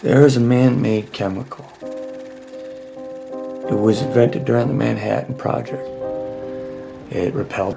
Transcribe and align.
There 0.00 0.24
is 0.24 0.36
a 0.36 0.40
man 0.40 0.80
made 0.80 1.12
chemical. 1.12 1.68
It 3.68 3.74
was 3.74 4.00
invented 4.00 4.44
during 4.44 4.68
the 4.68 4.74
Manhattan 4.74 5.34
Project. 5.34 5.82
It 7.10 7.34
repelled. 7.34 7.76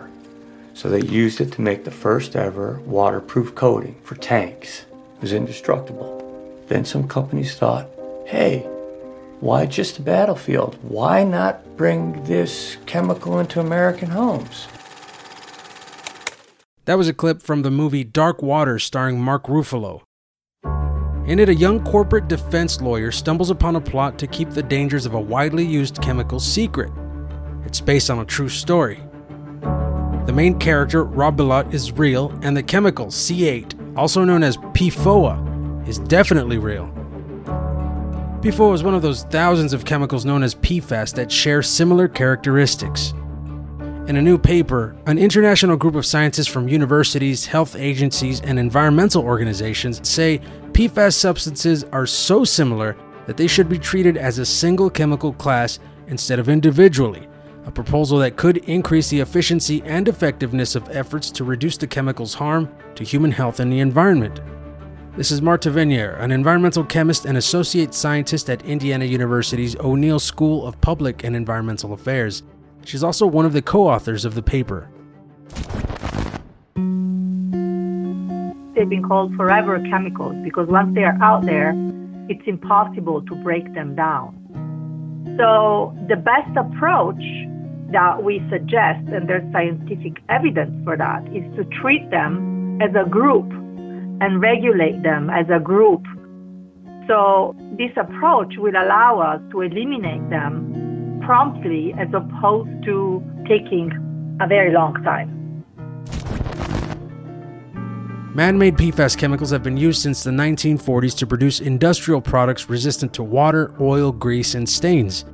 So 0.75 0.87
they 0.87 1.01
used 1.01 1.41
it 1.41 1.51
to 1.53 1.61
make 1.61 1.83
the 1.83 1.89
first 1.89 2.35
ever 2.35 2.79
waterproof 2.81 3.55
coating 3.55 3.95
for 4.03 4.13
tanks. 4.13 4.85
It 5.15 5.21
was 5.21 5.33
indestructible. 5.33 6.63
Then 6.67 6.85
some 6.85 7.07
companies 7.07 7.55
thought, 7.55 7.89
hey, 8.27 8.59
why 9.39 9.65
just 9.65 9.95
the 9.95 10.03
battlefield? 10.03 10.77
Why 10.83 11.23
not 11.23 11.75
bring 11.75 12.23
this 12.25 12.77
chemical 12.85 13.39
into 13.39 13.59
American 13.59 14.11
homes? 14.11 14.67
That 16.85 16.99
was 16.99 17.07
a 17.07 17.13
clip 17.13 17.41
from 17.41 17.63
the 17.63 17.71
movie 17.71 18.03
Dark 18.03 18.43
Waters 18.43 18.83
starring 18.83 19.19
Mark 19.19 19.45
Ruffalo. 19.45 20.03
In 21.27 21.39
it, 21.39 21.49
a 21.49 21.55
young 21.55 21.83
corporate 21.83 22.27
defense 22.27 22.81
lawyer 22.81 23.11
stumbles 23.11 23.51
upon 23.51 23.75
a 23.75 23.81
plot 23.81 24.17
to 24.19 24.27
keep 24.27 24.49
the 24.49 24.63
dangers 24.63 25.05
of 25.05 25.13
a 25.13 25.19
widely 25.19 25.63
used 25.63 26.01
chemical 26.01 26.39
secret. 26.39 26.91
It's 27.63 27.79
based 27.79 28.09
on 28.09 28.19
a 28.19 28.25
true 28.25 28.49
story. 28.49 28.99
The 30.25 30.33
main 30.33 30.57
character, 30.57 31.03
Rob 31.03 31.37
Bilott, 31.37 31.73
is 31.73 31.91
real, 31.91 32.31
and 32.41 32.57
the 32.57 32.63
chemical, 32.63 33.07
C8, 33.07 33.97
also 33.97 34.23
known 34.23 34.41
as 34.41 34.57
PFOA, 34.57 35.87
is 35.87 35.99
definitely 35.99 36.57
real. 36.57 36.87
PFOA 38.41 38.73
is 38.73 38.83
one 38.83 38.95
of 38.95 39.03
those 39.03 39.23
thousands 39.25 39.73
of 39.73 39.85
chemicals 39.85 40.25
known 40.25 40.41
as 40.41 40.55
PFAS 40.55 41.13
that 41.13 41.31
share 41.31 41.61
similar 41.61 42.07
characteristics. 42.07 43.13
In 44.07 44.15
a 44.15 44.21
new 44.21 44.39
paper, 44.39 44.95
an 45.05 45.19
international 45.19 45.77
group 45.77 45.93
of 45.93 46.07
scientists 46.07 46.47
from 46.47 46.67
universities, 46.67 47.45
health 47.45 47.75
agencies, 47.75 48.41
and 48.41 48.57
environmental 48.57 49.23
organizations 49.23 50.07
say 50.07 50.41
PFAS 50.73 51.15
substances 51.15 51.83
are 51.85 52.05
so 52.05 52.45
similar 52.45 52.95
that 53.25 53.35
they 53.35 53.47
should 53.47 53.67
be 53.67 53.77
treated 53.77 54.15
as 54.15 54.39
a 54.39 54.45
single 54.45 54.89
chemical 54.89 55.33
class 55.33 55.79
instead 56.07 56.39
of 56.39 56.49
individually, 56.49 57.27
a 57.65 57.71
proposal 57.71 58.17
that 58.19 58.37
could 58.37 58.57
increase 58.69 59.09
the 59.09 59.19
efficiency 59.19 59.83
and 59.85 60.07
effectiveness 60.07 60.75
of 60.75 60.89
efforts 60.89 61.29
to 61.31 61.43
reduce 61.43 61.77
the 61.77 61.87
chemical's 61.87 62.33
harm 62.33 62.73
to 62.95 63.03
human 63.03 63.31
health 63.31 63.59
and 63.59 63.71
the 63.71 63.79
environment. 63.79 64.39
This 65.17 65.29
is 65.29 65.41
Marta 65.41 65.69
Venier, 65.69 66.17
an 66.21 66.31
environmental 66.31 66.85
chemist 66.85 67.25
and 67.25 67.37
associate 67.37 67.93
scientist 67.93 68.49
at 68.49 68.63
Indiana 68.63 69.03
University's 69.03 69.75
O'Neill 69.75 70.19
School 70.19 70.65
of 70.65 70.79
Public 70.79 71.25
and 71.25 71.35
Environmental 71.35 71.91
Affairs. 71.91 72.43
She's 72.85 73.03
also 73.03 73.27
one 73.27 73.45
of 73.45 73.51
the 73.51 73.61
co 73.61 73.89
authors 73.89 74.23
of 74.23 74.35
the 74.35 74.41
paper. 74.41 74.89
Been 78.91 79.01
called 79.01 79.33
forever 79.35 79.79
chemicals 79.89 80.35
because 80.43 80.67
once 80.67 80.93
they 80.93 81.03
are 81.03 81.17
out 81.23 81.45
there, 81.45 81.73
it's 82.27 82.45
impossible 82.45 83.21
to 83.23 83.33
break 83.35 83.73
them 83.73 83.95
down. 83.95 84.35
So, 85.39 85.95
the 86.09 86.17
best 86.17 86.51
approach 86.57 87.23
that 87.91 88.21
we 88.21 88.43
suggest, 88.51 89.07
and 89.07 89.27
there's 89.29 89.47
scientific 89.53 90.21
evidence 90.27 90.75
for 90.83 90.97
that, 90.97 91.23
is 91.33 91.43
to 91.55 91.63
treat 91.81 92.09
them 92.11 92.79
as 92.81 92.91
a 92.93 93.09
group 93.09 93.49
and 94.21 94.41
regulate 94.41 95.01
them 95.03 95.29
as 95.29 95.47
a 95.49 95.59
group. 95.59 96.03
So, 97.07 97.55
this 97.79 97.91
approach 97.95 98.55
will 98.57 98.75
allow 98.75 99.19
us 99.19 99.41
to 99.51 99.61
eliminate 99.61 100.29
them 100.29 101.21
promptly 101.25 101.93
as 101.97 102.09
opposed 102.13 102.83
to 102.83 103.23
taking 103.47 103.89
a 104.41 104.47
very 104.47 104.73
long 104.73 104.95
time. 105.03 105.40
Man 108.33 108.57
made 108.57 108.77
PFAS 108.77 109.17
chemicals 109.17 109.51
have 109.51 109.61
been 109.61 109.75
used 109.75 110.01
since 110.01 110.23
the 110.23 110.31
1940s 110.31 111.17
to 111.17 111.27
produce 111.27 111.59
industrial 111.59 112.21
products 112.21 112.69
resistant 112.69 113.13
to 113.15 113.23
water, 113.23 113.75
oil, 113.81 114.13
grease, 114.13 114.55
and 114.55 114.67
stains. 114.67 115.25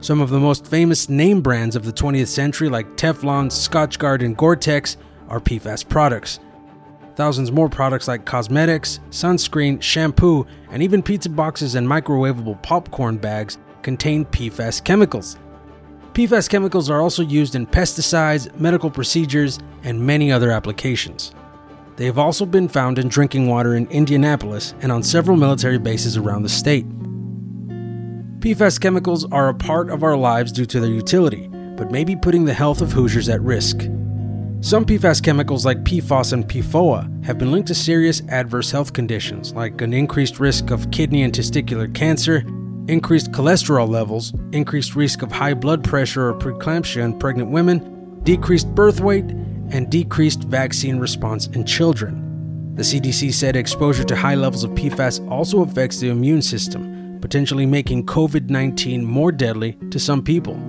Some 0.00 0.22
of 0.22 0.30
the 0.30 0.40
most 0.40 0.66
famous 0.66 1.10
name 1.10 1.42
brands 1.42 1.76
of 1.76 1.84
the 1.84 1.92
20th 1.92 2.28
century, 2.28 2.70
like 2.70 2.96
Teflon, 2.96 3.50
Scotchgard, 3.50 4.24
and 4.24 4.34
Gore 4.34 4.56
Tex, 4.56 4.96
are 5.28 5.38
PFAS 5.38 5.86
products. 5.86 6.40
Thousands 7.14 7.52
more 7.52 7.68
products 7.68 8.08
like 8.08 8.24
cosmetics, 8.24 9.00
sunscreen, 9.10 9.82
shampoo, 9.82 10.46
and 10.70 10.82
even 10.82 11.02
pizza 11.02 11.28
boxes 11.28 11.74
and 11.74 11.86
microwavable 11.86 12.62
popcorn 12.62 13.18
bags 13.18 13.58
contain 13.82 14.24
PFAS 14.24 14.82
chemicals. 14.82 15.36
PFAS 16.14 16.48
chemicals 16.48 16.88
are 16.88 17.02
also 17.02 17.22
used 17.22 17.54
in 17.54 17.66
pesticides, 17.66 18.58
medical 18.58 18.90
procedures, 18.90 19.58
and 19.82 20.00
many 20.00 20.32
other 20.32 20.50
applications. 20.50 21.34
They 21.96 22.04
have 22.04 22.18
also 22.18 22.44
been 22.44 22.68
found 22.68 22.98
in 22.98 23.08
drinking 23.08 23.48
water 23.48 23.74
in 23.74 23.86
Indianapolis 23.88 24.74
and 24.80 24.92
on 24.92 25.02
several 25.02 25.36
military 25.36 25.78
bases 25.78 26.16
around 26.16 26.42
the 26.42 26.48
state. 26.48 26.86
PFAS 28.40 28.78
chemicals 28.80 29.24
are 29.32 29.48
a 29.48 29.54
part 29.54 29.90
of 29.90 30.02
our 30.02 30.16
lives 30.16 30.52
due 30.52 30.66
to 30.66 30.78
their 30.78 30.90
utility, 30.90 31.48
but 31.76 31.90
may 31.90 32.04
be 32.04 32.14
putting 32.14 32.44
the 32.44 32.54
health 32.54 32.82
of 32.82 32.92
Hoosiers 32.92 33.28
at 33.30 33.40
risk. 33.40 33.80
Some 34.60 34.84
PFAS 34.84 35.22
chemicals 35.22 35.64
like 35.64 35.84
PFOS 35.84 36.32
and 36.32 36.46
PFOA 36.46 37.24
have 37.24 37.38
been 37.38 37.50
linked 37.50 37.68
to 37.68 37.74
serious 37.74 38.22
adverse 38.28 38.70
health 38.70 38.92
conditions 38.92 39.52
like 39.54 39.80
an 39.80 39.92
increased 39.92 40.38
risk 40.38 40.70
of 40.70 40.90
kidney 40.90 41.22
and 41.22 41.32
testicular 41.32 41.92
cancer, 41.94 42.44
increased 42.88 43.32
cholesterol 43.32 43.88
levels, 43.88 44.34
increased 44.52 44.94
risk 44.96 45.22
of 45.22 45.32
high 45.32 45.54
blood 45.54 45.82
pressure 45.82 46.28
or 46.28 46.34
preeclampsia 46.34 47.02
in 47.02 47.18
pregnant 47.18 47.50
women, 47.50 48.20
decreased 48.22 48.72
birth 48.74 49.00
weight, 49.00 49.24
and 49.70 49.90
decreased 49.90 50.44
vaccine 50.44 50.98
response 50.98 51.46
in 51.48 51.64
children. 51.64 52.74
The 52.74 52.82
CDC 52.82 53.32
said 53.32 53.56
exposure 53.56 54.04
to 54.04 54.16
high 54.16 54.34
levels 54.34 54.64
of 54.64 54.72
PFAS 54.72 55.28
also 55.30 55.62
affects 55.62 55.98
the 55.98 56.08
immune 56.08 56.42
system, 56.42 57.18
potentially 57.20 57.66
making 57.66 58.06
COVID 58.06 58.50
19 58.50 59.04
more 59.04 59.32
deadly 59.32 59.78
to 59.90 59.98
some 59.98 60.22
people. 60.22 60.60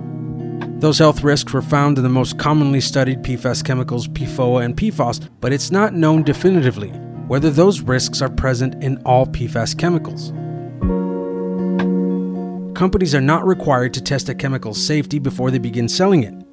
Those 0.78 0.98
health 0.98 1.22
risks 1.22 1.52
were 1.52 1.62
found 1.62 1.98
in 1.98 2.04
the 2.04 2.10
most 2.10 2.38
commonly 2.38 2.80
studied 2.80 3.22
PFAS 3.22 3.64
chemicals, 3.64 4.08
PFOA 4.08 4.64
and 4.64 4.76
PFOS, 4.76 5.28
but 5.40 5.52
it's 5.52 5.70
not 5.70 5.94
known 5.94 6.22
definitively 6.22 6.90
whether 7.28 7.50
those 7.50 7.80
risks 7.80 8.22
are 8.22 8.30
present 8.30 8.82
in 8.82 8.96
all 9.04 9.26
PFAS 9.26 9.76
chemicals 9.76 10.32
companies 12.78 13.12
are 13.12 13.20
not 13.20 13.44
required 13.44 13.92
to 13.92 14.00
test 14.00 14.28
a 14.28 14.34
chemical's 14.34 14.80
safety 14.80 15.18
before 15.18 15.50
they 15.50 15.58
begin 15.58 15.88
selling 15.88 16.22
it. 16.22 16.47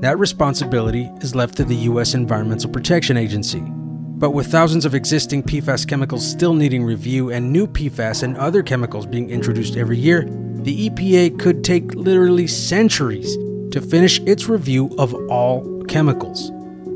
That 0.00 0.18
responsibility 0.18 1.10
is 1.20 1.34
left 1.34 1.58
to 1.58 1.64
the 1.64 1.76
U.S. 1.76 2.14
Environmental 2.14 2.70
Protection 2.70 3.18
Agency. 3.18 3.60
But 3.60 4.30
with 4.30 4.46
thousands 4.46 4.86
of 4.86 4.94
existing 4.94 5.42
PFAS 5.42 5.86
chemicals 5.86 6.26
still 6.26 6.54
needing 6.54 6.82
review 6.82 7.30
and 7.30 7.52
new 7.52 7.66
PFAS 7.66 8.22
and 8.22 8.34
other 8.38 8.62
chemicals 8.62 9.04
being 9.04 9.28
introduced 9.28 9.76
every 9.76 9.98
year, 9.98 10.22
the 10.54 10.88
EPA 10.88 11.38
could 11.38 11.62
take 11.62 11.94
literally 11.94 12.46
centuries 12.46 13.36
to 13.72 13.82
finish 13.82 14.20
its 14.20 14.48
review 14.48 14.90
of 14.96 15.12
all 15.28 15.82
chemicals. 15.84 16.50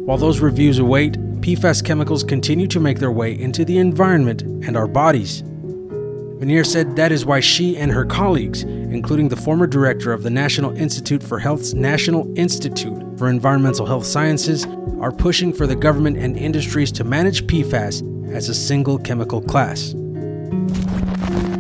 While 0.07 0.17
those 0.17 0.41
reviews 0.41 0.79
await, 0.79 1.13
PFAS 1.43 1.85
chemicals 1.85 2.25
continue 2.25 2.67
to 2.69 2.81
make 2.81 3.01
their 3.01 3.13
way 3.13 3.39
into 3.39 3.67
the 3.67 3.77
environment 3.77 4.41
and 4.41 4.79
our 4.79 4.89
bodies. 4.89 5.43
Venier 5.43 6.65
said 6.65 6.97
that 6.97 7.13
is 7.13 7.27
why 7.27 7.41
she 7.41 7.77
and 7.77 7.93
her 7.93 8.07
colleagues, 8.07 8.65
including 8.95 9.29
the 9.29 9.37
former 9.37 9.67
director 9.67 10.13
of 10.13 10.23
the 10.23 10.31
National 10.31 10.77
Institute 10.77 11.23
for 11.23 11.39
Health's 11.39 11.75
National 11.75 12.33
Institute 12.39 13.03
for 13.19 13.29
Environmental 13.29 13.87
Health 13.87 14.07
Sciences, 14.07 14.67
are 15.01 15.13
pushing 15.13 15.53
for 15.53 15.67
the 15.67 15.77
government 15.77 16.17
and 16.17 16.37
industries 16.37 16.91
to 16.93 17.05
manage 17.05 17.47
PFAS 17.47 18.03
as 18.33 18.49
a 18.49 18.55
single 18.55 18.99
chemical 18.99 19.41
class. 19.43 19.95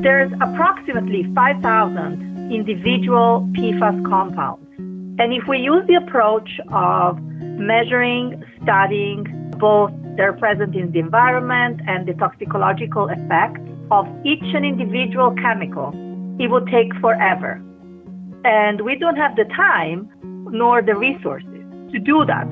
There's 0.03 0.33
approximately 0.41 1.25
5,000 1.34 2.53
individual 2.53 3.49
PFAS 3.53 4.09
compounds. 4.09 4.65
And 5.19 5.33
if 5.33 5.47
we 5.49 5.59
use 5.59 5.84
the 5.87 5.95
approach 5.95 6.49
of 6.72 7.21
measuring, 7.22 8.43
studying 8.63 9.25
both 9.59 9.92
their 10.16 10.33
presence 10.33 10.75
in 10.75 10.91
the 10.92 10.98
environment 10.98 11.80
and 11.87 12.07
the 12.07 12.15
toxicological 12.15 13.09
effects, 13.09 13.60
of 13.91 14.07
each 14.25 14.42
and 14.42 14.65
individual 14.65 15.34
chemical, 15.42 15.92
it 16.39 16.51
will 16.51 16.65
take 16.66 16.95
forever. 17.01 17.63
And 18.45 18.81
we 18.83 18.97
don't 18.97 19.16
have 19.16 19.36
the 19.36 19.45
time 19.57 20.10
nor 20.51 20.83
the 20.83 20.95
resources 20.95 21.65
to 21.92 21.98
do 21.98 22.25
that. 22.27 22.48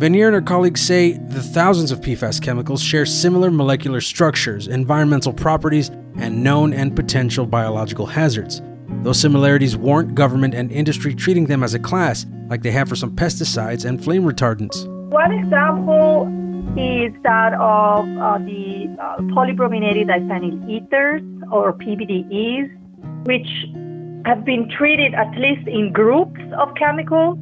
Venier 0.00 0.26
and 0.28 0.34
her 0.34 0.40
colleagues 0.40 0.80
say 0.80 1.12
the 1.12 1.42
thousands 1.42 1.90
of 1.90 2.00
PFAS 2.00 2.40
chemicals 2.40 2.82
share 2.82 3.04
similar 3.04 3.50
molecular 3.50 4.00
structures, 4.00 4.66
environmental 4.66 5.32
properties, 5.32 5.90
and 6.16 6.42
known 6.42 6.72
and 6.72 6.96
potential 6.96 7.44
biological 7.44 8.06
hazards. 8.06 8.62
Those 9.02 9.20
similarities 9.20 9.76
warrant 9.76 10.14
government 10.14 10.54
and 10.54 10.72
industry 10.72 11.14
treating 11.14 11.46
them 11.46 11.62
as 11.62 11.74
a 11.74 11.78
class, 11.78 12.24
like 12.48 12.62
they 12.62 12.70
have 12.70 12.88
for 12.88 12.96
some 12.96 13.14
pesticides 13.14 13.84
and 13.84 14.02
flame 14.02 14.24
retardants. 14.24 14.86
One 15.10 15.32
example 15.32 16.26
is 16.76 17.12
that 17.22 17.52
of 17.54 18.04
uh, 18.18 18.38
the 18.38 18.96
uh, 19.00 19.16
polybrominated 19.34 20.06
diphenyl 20.06 20.68
ethers 20.68 21.20
or 21.50 21.72
PBDEs, 21.72 22.70
which 23.26 23.48
have 24.26 24.44
been 24.44 24.68
treated 24.76 25.14
at 25.14 25.30
least 25.36 25.66
in 25.66 25.92
groups 25.92 26.40
of 26.58 26.74
chemicals. 26.76 27.38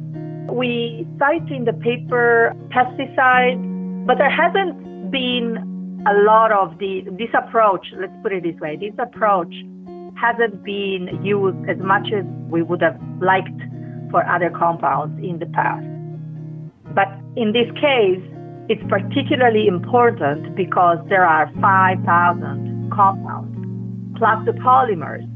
We 0.49 1.07
cite 1.19 1.49
in 1.51 1.65
the 1.65 1.73
paper 1.73 2.53
pesticides, 2.69 4.05
but 4.05 4.17
there 4.17 4.29
hasn't 4.29 5.11
been 5.11 6.03
a 6.07 6.13
lot 6.23 6.51
of 6.51 6.77
the 6.79 7.03
this 7.17 7.29
approach, 7.33 7.85
let's 7.97 8.13
put 8.23 8.31
it 8.31 8.43
this 8.43 8.59
way, 8.59 8.77
this 8.77 8.93
approach 8.97 9.53
hasn't 10.15 10.63
been 10.63 11.19
used 11.23 11.69
as 11.69 11.77
much 11.77 12.07
as 12.13 12.25
we 12.49 12.61
would 12.61 12.81
have 12.81 12.99
liked 13.21 13.61
for 14.11 14.25
other 14.25 14.49
compounds 14.49 15.17
in 15.23 15.39
the 15.39 15.45
past. 15.47 15.85
But 16.95 17.07
in 17.35 17.53
this 17.53 17.69
case, 17.75 18.23
it's 18.69 18.83
particularly 18.89 19.67
important 19.67 20.55
because 20.55 20.97
there 21.09 21.25
are 21.25 21.51
5,000 21.61 22.91
compounds 22.93 23.48
plus 24.17 24.45
the 24.45 24.53
polymers. 24.53 25.27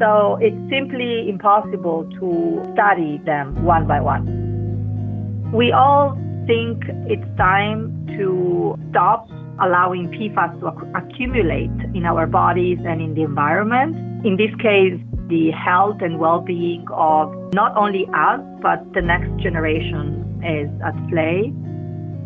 So 0.00 0.38
it's 0.40 0.56
simply 0.68 1.28
impossible 1.28 2.08
to 2.18 2.72
study 2.74 3.20
them 3.24 3.64
one 3.64 3.86
by 3.86 4.00
one. 4.00 5.52
We 5.52 5.70
all 5.70 6.18
think 6.46 6.82
it's 7.06 7.36
time 7.36 8.06
to 8.18 8.76
stop 8.90 9.28
allowing 9.60 10.08
PFAS 10.08 10.58
to 10.60 10.66
accumulate 10.98 11.70
in 11.94 12.04
our 12.04 12.26
bodies 12.26 12.78
and 12.84 13.00
in 13.00 13.14
the 13.14 13.22
environment. 13.22 13.94
In 14.26 14.36
this 14.36 14.50
case, 14.56 14.98
the 15.28 15.50
health 15.52 15.98
and 16.00 16.18
well-being 16.18 16.84
of 16.90 17.32
not 17.54 17.76
only 17.76 18.06
us, 18.14 18.40
but 18.60 18.82
the 18.94 19.02
next 19.02 19.30
generation 19.42 20.40
is 20.42 20.68
at 20.82 20.96
play. 21.10 21.52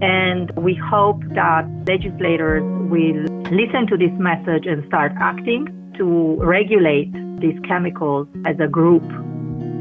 And 0.00 0.50
we 0.56 0.75
hope 0.75 1.20
that 1.35 1.69
legislators 1.87 2.62
will 2.88 3.25
listen 3.52 3.87
to 3.88 3.97
this 3.97 4.12
message 4.19 4.67
and 4.67 4.87
start 4.87 5.12
acting 5.20 5.75
to 5.99 6.37
regulate 6.41 7.13
these 7.41 7.59
chemicals 7.67 8.29
as 8.47 8.57
a 8.61 8.69
group 8.69 9.03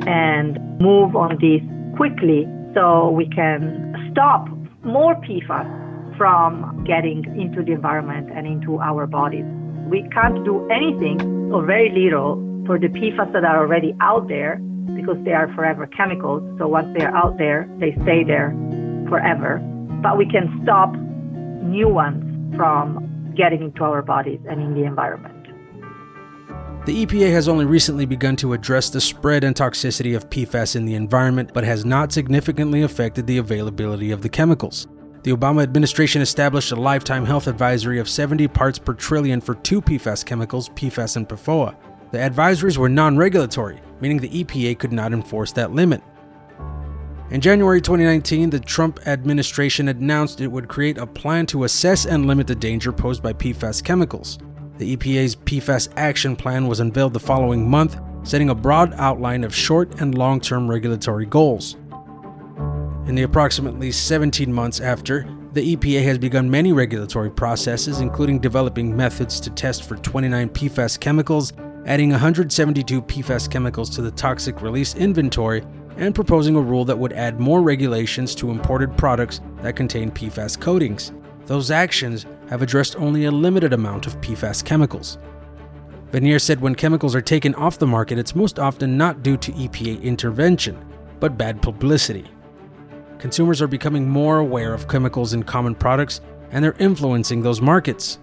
and 0.08 0.60
move 0.80 1.16
on 1.16 1.38
this 1.40 1.62
quickly 1.96 2.48
so 2.74 3.10
we 3.10 3.28
can 3.30 3.94
stop 4.12 4.48
more 4.84 5.16
PFAS 5.16 6.18
from 6.18 6.84
getting 6.86 7.24
into 7.40 7.64
the 7.64 7.72
environment 7.72 8.30
and 8.34 8.46
into 8.46 8.80
our 8.80 9.08
bodies. 9.08 9.46
We 9.90 10.08
can't 10.14 10.44
do 10.46 10.68
anything 10.70 11.52
or 11.52 11.66
very 11.66 11.90
little 11.90 12.36
for 12.66 12.80
the 12.80 12.88
PFAS 12.88 13.34
that 13.34 13.44
are 13.44 13.60
already 13.60 13.96
out 14.02 14.28
there 14.28 14.58
because 14.96 15.18
they 15.24 15.34
are 15.34 15.54
forever 15.54 15.88
chemicals. 15.88 16.44
So 16.58 16.68
once 16.68 16.88
they 16.98 17.04
are 17.04 17.16
out 17.16 17.38
there, 17.38 17.70
they 17.80 17.92
stay 18.04 18.24
there 18.24 18.56
forever. 19.10 19.60
But 20.02 20.18
we 20.18 20.26
can 20.26 20.60
stop 20.64 20.94
new 21.64 21.90
ones 21.90 22.56
from 22.56 23.34
getting 23.36 23.62
into 23.62 23.84
our 23.84 24.02
bodies 24.02 24.40
and 24.50 24.62
in 24.62 24.74
the 24.74 24.86
environment. 24.86 25.35
The 26.86 27.04
EPA 27.04 27.32
has 27.32 27.48
only 27.48 27.66
recently 27.66 28.06
begun 28.06 28.36
to 28.36 28.54
address 28.54 28.92
the 28.92 29.02
spread 29.02 29.44
and 29.44 29.56
toxicity 29.56 30.16
of 30.16 30.30
PFAS 30.30 30.76
in 30.76 30.86
the 30.86 30.94
environment, 30.94 31.50
but 31.52 31.64
has 31.64 31.84
not 31.84 32.12
significantly 32.12 32.84
affected 32.84 33.26
the 33.26 33.40
availability 33.40 34.12
of 34.12 34.22
the 34.22 34.30
chemicals. 34.30 34.88
The 35.24 35.32
Obama 35.32 35.64
administration 35.64 36.22
established 36.22 36.72
a 36.72 36.76
lifetime 36.76 37.26
health 37.26 37.48
advisory 37.48 37.98
of 37.98 38.08
70 38.08 38.48
parts 38.50 38.78
per 38.78 38.94
trillion 38.94 39.42
for 39.42 39.56
two 39.56 39.82
PFAS 39.82 40.24
chemicals, 40.24 40.70
PFOS 40.70 41.16
and 41.16 41.28
PFOA. 41.28 41.76
The 42.12 42.20
advisories 42.20 42.78
were 42.78 42.88
non 42.88 43.18
regulatory, 43.18 43.81
meaning 44.00 44.20
the 44.20 44.44
EPA 44.44 44.78
could 44.78 44.94
not 44.94 45.12
enforce 45.12 45.52
that 45.54 45.72
limit. 45.72 46.04
In 47.31 47.42
January 47.42 47.81
2019, 47.81 48.52
the 48.52 48.60
Trump 48.60 49.00
administration 49.08 49.88
announced 49.88 50.40
it 50.40 50.52
would 50.52 50.68
create 50.68 51.00
a 51.00 51.08
plan 51.08 51.48
to 51.48 51.64
assess 51.64 52.06
and 52.06 52.28
limit 52.28 52.46
the 52.46 52.54
danger 52.54 52.92
posed 52.92 53.24
by 53.24 53.34
PFAS 53.34 53.84
chemicals. 53.84 54.38
The 54.77 54.98
EPA's 54.98 55.38
PFAS 55.38 55.88
action 55.95 56.36
plan 56.36 56.68
was 56.68 56.81
unveiled 56.81 57.13
the 57.13 57.19
following 57.19 57.69
month, 57.69 57.98
setting 58.24 58.50
a 58.50 58.56
broad 58.56 58.94
outline 58.98 59.45
of 59.45 59.56
short 59.56 60.01
and 60.01 60.18
long 60.18 60.42
term 60.42 60.69
regulatory 60.69 61.25
goals. 61.25 61.75
In 63.07 63.16
the 63.16 63.24
approximately 63.24 63.94
17 63.94 64.51
months 64.51 64.81
after, 64.81 65.25
the 65.54 65.77
EPA 65.77 66.04
has 66.04 66.18
begun 66.18 66.50
many 66.50 66.74
regulatory 66.74 67.31
processes, 67.31 68.01
including 68.01 68.39
developing 68.39 68.94
methods 68.94 69.39
to 69.39 69.50
test 69.50 69.83
for 69.88 69.95
29 69.95 70.50
PFAS 70.50 71.00
chemicals, 71.00 71.54
adding 71.86 72.10
172 72.10 73.01
PFAS 73.04 73.50
chemicals 73.50 73.89
to 73.92 74.01
the 74.01 74.12
toxic 74.12 74.62
release 74.62 74.94
inventory, 74.95 75.63
and 75.95 76.13
proposing 76.13 76.57
a 76.57 76.62
rule 76.62 76.83
that 76.83 76.98
would 76.98 77.13
add 77.13 77.39
more 77.39 77.62
regulations 77.62 78.36
to 78.36 78.51
imported 78.51 78.98
products 78.98 79.39
that 79.62 79.78
contain 79.78 80.12
PFAS 80.12 80.60
coatings. 80.60 81.13
Those 81.45 81.71
actions 81.71 82.25
have 82.50 82.62
addressed 82.62 82.95
only 82.97 83.25
a 83.25 83.31
limited 83.31 83.74
amount 83.74 84.07
of 84.07 84.19
PFAS 84.21 84.63
chemicals. 84.63 85.18
Venier 86.12 86.39
said 86.39 86.62
when 86.62 86.75
chemicals 86.75 87.15
are 87.15 87.21
taken 87.21 87.56
off 87.56 87.80
the 87.80 87.88
market, 87.88 88.18
it's 88.18 88.36
most 88.36 88.59
often 88.59 88.97
not 88.97 89.24
due 89.24 89.38
to 89.38 89.51
EPA 89.53 90.01
intervention, 90.01 90.77
but 91.19 91.38
bad 91.38 91.62
publicity 91.62 92.25
consumers 93.25 93.59
are 93.59 93.68
becoming 93.68 94.07
more 94.07 94.38
aware 94.38 94.71
of 94.71 94.88
chemicals 94.88 95.33
in 95.33 95.42
common 95.42 95.74
products 95.74 96.21
and 96.51 96.63
they're 96.63 96.75
influencing 96.77 97.42
those 97.42 97.59
markets. 97.59 98.19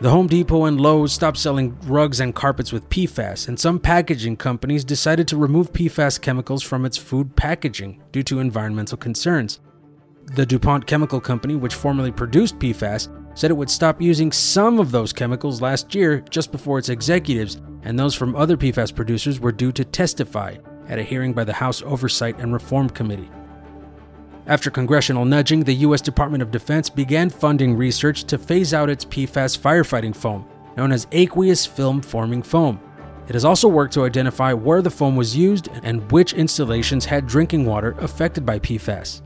The 0.00 0.08
Home 0.08 0.26
Depot 0.26 0.64
and 0.64 0.80
Lowe's 0.80 1.12
stopped 1.12 1.36
selling 1.36 1.78
rugs 1.82 2.18
and 2.18 2.34
carpets 2.34 2.72
with 2.72 2.88
PFAS, 2.88 3.46
and 3.46 3.60
some 3.60 3.78
packaging 3.78 4.36
companies 4.36 4.84
decided 4.84 5.28
to 5.28 5.36
remove 5.36 5.72
PFAS 5.72 6.18
chemicals 6.18 6.62
from 6.62 6.86
its 6.86 6.96
food 6.96 7.36
packaging 7.36 8.02
due 8.10 8.22
to 8.24 8.40
environmental 8.40 8.96
concerns. 8.96 9.60
The 10.34 10.46
DuPont 10.46 10.86
Chemical 10.86 11.20
Company, 11.20 11.54
which 11.54 11.74
formerly 11.74 12.10
produced 12.10 12.58
PFAS, 12.58 13.10
said 13.34 13.50
it 13.50 13.54
would 13.54 13.70
stop 13.70 14.00
using 14.00 14.32
some 14.32 14.78
of 14.78 14.90
those 14.90 15.12
chemicals 15.12 15.60
last 15.60 15.94
year 15.94 16.20
just 16.30 16.52
before 16.52 16.78
its 16.78 16.88
executives 16.88 17.60
and 17.82 17.98
those 17.98 18.14
from 18.14 18.36
other 18.36 18.56
PFAS 18.56 18.94
producers 18.94 19.40
were 19.40 19.52
due 19.52 19.72
to 19.72 19.84
testify 19.84 20.56
at 20.88 20.98
a 20.98 21.02
hearing 21.02 21.32
by 21.32 21.44
the 21.44 21.52
House 21.52 21.82
Oversight 21.82 22.38
and 22.38 22.52
Reform 22.52 22.90
Committee. 22.90 23.30
After 24.46 24.70
congressional 24.70 25.24
nudging, 25.24 25.62
the 25.62 25.74
U.S. 25.86 26.00
Department 26.00 26.42
of 26.42 26.50
Defense 26.50 26.90
began 26.90 27.30
funding 27.30 27.76
research 27.76 28.24
to 28.24 28.38
phase 28.38 28.74
out 28.74 28.90
its 28.90 29.04
PFAS 29.04 29.56
firefighting 29.58 30.14
foam, 30.14 30.46
known 30.76 30.90
as 30.90 31.06
aqueous 31.12 31.64
film 31.64 32.02
forming 32.02 32.42
foam. 32.42 32.80
It 33.28 33.34
has 33.34 33.44
also 33.44 33.68
worked 33.68 33.94
to 33.94 34.04
identify 34.04 34.52
where 34.52 34.82
the 34.82 34.90
foam 34.90 35.14
was 35.14 35.36
used 35.36 35.68
and 35.84 36.10
which 36.10 36.32
installations 36.32 37.04
had 37.04 37.26
drinking 37.26 37.66
water 37.66 37.94
affected 37.98 38.44
by 38.44 38.58
PFAS. 38.58 39.22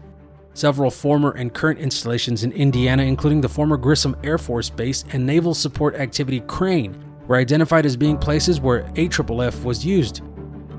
Several 0.56 0.90
former 0.90 1.32
and 1.32 1.52
current 1.52 1.78
installations 1.80 2.42
in 2.42 2.50
Indiana, 2.52 3.02
including 3.02 3.42
the 3.42 3.48
former 3.48 3.76
Grissom 3.76 4.16
Air 4.24 4.38
Force 4.38 4.70
Base 4.70 5.04
and 5.12 5.26
Naval 5.26 5.52
Support 5.52 5.96
Activity 5.96 6.40
Crane, 6.40 6.96
were 7.26 7.36
identified 7.36 7.84
as 7.84 7.94
being 7.94 8.16
places 8.16 8.58
where 8.58 8.84
AFFF 8.96 9.64
was 9.64 9.84
used. 9.84 10.22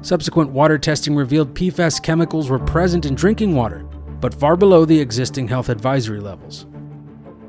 Subsequent 0.01 0.49
water 0.49 0.79
testing 0.79 1.15
revealed 1.15 1.53
PFAS 1.53 2.01
chemicals 2.01 2.49
were 2.49 2.57
present 2.57 3.05
in 3.05 3.13
drinking 3.13 3.53
water, 3.53 3.83
but 4.19 4.33
far 4.33 4.57
below 4.57 4.83
the 4.83 4.99
existing 4.99 5.47
health 5.47 5.69
advisory 5.69 6.21
levels. 6.21 6.65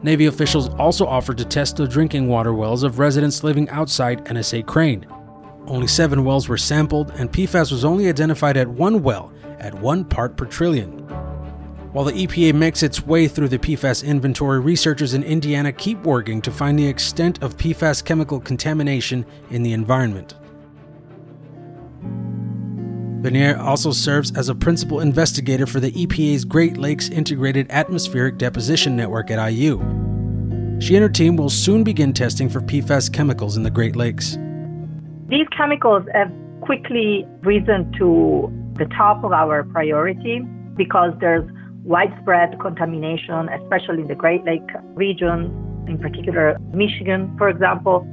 Navy 0.03 0.27
officials 0.27 0.69
also 0.75 1.07
offered 1.07 1.39
to 1.39 1.47
test 1.47 1.77
the 1.77 1.89
drinking 1.89 2.29
water 2.29 2.53
wells 2.53 2.83
of 2.83 2.99
residents 2.99 3.43
living 3.43 3.71
outside 3.71 4.27
NSA 4.27 4.67
Crane. 4.67 5.07
Only 5.67 5.87
seven 5.87 6.27
wells 6.27 6.47
were 6.47 6.59
sampled, 6.59 7.11
and 7.13 7.33
PFAS 7.33 7.73
was 7.73 7.87
only 7.87 8.07
identified 8.07 8.59
at 8.59 8.69
one 8.69 9.03
well, 9.03 9.33
at 9.61 9.73
one 9.73 10.05
part 10.05 10.37
per 10.37 10.45
trillion. 10.45 11.08
While 11.93 12.05
the 12.05 12.27
EPA 12.27 12.55
makes 12.55 12.83
its 12.83 13.07
way 13.07 13.29
through 13.29 13.49
the 13.49 13.59
PFAS 13.59 14.05
inventory, 14.05 14.61
researchers 14.61 15.15
in 15.15 15.23
Indiana 15.23 15.73
keep 15.73 15.99
working 16.03 16.43
to 16.43 16.51
find 16.51 16.79
the 16.79 16.87
extent 16.87 17.43
of 17.43 17.57
PFAS 17.57 18.05
chemical 18.05 18.41
contamination 18.41 19.25
in 19.51 19.63
the 19.63 19.73
environment. 19.73 20.35
Venier 23.23 23.59
also 23.59 23.91
serves 23.91 24.37
as 24.37 24.51
a 24.51 24.55
principal 24.55 25.01
investigator 25.01 25.67
for 25.67 25.81
the 25.81 25.91
EPA's 25.93 26.45
Great 26.45 26.77
Lakes 26.77 27.09
Integrated 27.09 27.67
Atmospheric 27.71 28.37
Deposition 28.37 28.95
Network 28.95 29.31
at 29.31 29.45
IU. 29.51 29.79
She 30.81 30.95
and 30.95 31.03
her 31.03 31.09
team 31.09 31.37
will 31.37 31.51
soon 31.51 31.85
begin 31.85 32.13
testing 32.13 32.51
for 32.51 32.61
PFAS 32.61 33.11
chemicals 33.13 33.57
in 33.57 33.63
the 33.63 33.71
Great 33.71 33.97
Lakes. 33.97 34.37
These 35.29 35.49
chemicals 35.57 36.05
have 36.13 36.31
quickly 36.61 37.27
risen 37.41 37.91
to 37.99 38.53
the 38.75 38.85
top 38.95 39.25
of 39.25 39.33
our 39.33 39.65
priority 39.65 40.41
because 40.77 41.13
there's 41.19 41.49
widespread 41.89 42.61
contamination, 42.61 43.49
especially 43.49 44.03
in 44.03 44.09
the 44.09 44.15
Great 44.15 44.45
Lake 44.45 44.69
region, 44.95 45.51
in 45.89 45.99
particular 45.99 46.59
Michigan, 46.75 47.35
for 47.39 47.49
example. 47.49 48.07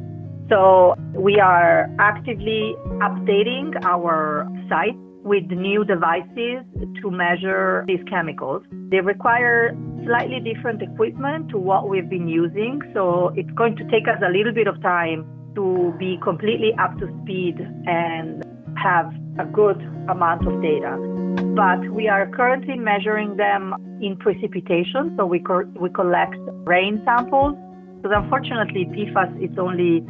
So 0.49 0.95
we 1.13 1.39
are 1.39 1.89
actively 1.99 2.75
updating 3.03 3.75
our 3.83 4.47
site 4.69 4.95
with 5.23 5.43
new 5.51 5.83
devices 5.83 6.63
to 7.01 7.11
measure 7.11 7.83
these 7.87 8.03
chemicals. 8.07 8.63
They 8.91 9.01
require 9.01 9.75
slightly 10.05 10.39
different 10.39 10.81
equipment 10.81 11.49
to 11.49 11.57
what 11.57 11.89
we've 11.89 12.09
been 12.09 12.29
using, 12.29 12.79
so 12.93 13.33
it's 13.35 13.51
going 13.51 13.75
to 13.75 13.83
take 13.89 14.07
us 14.07 14.21
a 14.25 14.31
little 14.31 14.53
bit 14.53 14.67
of 14.67 14.81
time 14.81 15.25
to 15.55 15.93
be 15.97 16.17
completely 16.23 16.73
up 16.79 16.97
to 16.99 17.07
speed 17.23 17.57
and 17.87 18.45
have 18.77 19.11
a 19.39 19.45
good 19.45 19.81
amount 20.07 20.47
of 20.47 20.61
data. 20.61 21.14
But 21.55 21.89
we 21.89 22.07
are 22.07 22.27
currently 22.27 22.75
measuring 22.75 23.37
them 23.37 23.73
in 24.01 24.17
precipitation, 24.17 25.13
so 25.17 25.25
we, 25.25 25.39
co- 25.39 25.69
we 25.79 25.89
collect 25.89 26.35
rain 26.63 27.01
samples. 27.05 27.55
Because 27.97 28.17
unfortunately, 28.23 28.85
PFAS 28.85 29.43
is 29.43 29.57
only 29.57 30.01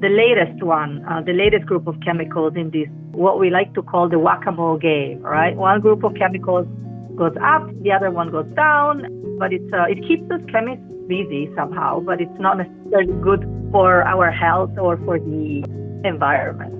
the 0.00 0.08
latest 0.08 0.62
one, 0.62 1.04
uh, 1.06 1.22
the 1.22 1.32
latest 1.32 1.66
group 1.66 1.86
of 1.86 1.96
chemicals 2.04 2.52
in 2.56 2.70
this, 2.70 2.88
what 3.12 3.40
we 3.40 3.50
like 3.50 3.74
to 3.74 3.82
call 3.82 4.08
the 4.08 4.18
whack-a-mole 4.18 4.78
game, 4.78 5.20
right? 5.22 5.56
One 5.56 5.80
group 5.80 6.04
of 6.04 6.14
chemicals 6.14 6.66
goes 7.16 7.34
up, 7.42 7.66
the 7.82 7.90
other 7.90 8.10
one 8.10 8.30
goes 8.30 8.46
down. 8.54 9.02
But 9.38 9.52
it's 9.52 9.72
uh, 9.72 9.84
it 9.84 9.98
keeps 10.06 10.30
us 10.30 10.40
chemists 10.50 10.84
busy 11.08 11.48
somehow, 11.56 12.00
but 12.00 12.20
it's 12.20 12.38
not 12.38 12.58
necessarily 12.58 13.12
good 13.22 13.42
for 13.72 14.02
our 14.02 14.30
health 14.30 14.70
or 14.78 14.96
for 14.98 15.18
the 15.18 15.64
environment. 16.04 16.77